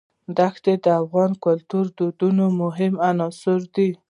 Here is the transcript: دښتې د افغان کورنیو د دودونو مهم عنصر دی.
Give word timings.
دښتې 0.37 0.73
د 0.83 0.85
افغان 1.01 1.31
کورنیو 1.43 1.81
د 1.85 1.89
دودونو 1.97 2.45
مهم 2.61 2.93
عنصر 3.09 3.59
دی. 3.75 3.89